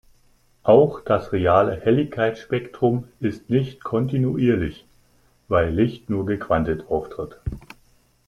Auch 0.63 0.99
das 1.01 1.31
reale 1.31 1.79
Helligkeitsspektrum 1.79 3.09
ist 3.19 3.51
nicht 3.51 3.83
kontinuierlich, 3.83 4.87
weil 5.47 5.71
Licht 5.71 6.09
nur 6.09 6.25
gequantelt 6.25 6.87
auftritt. 6.89 7.39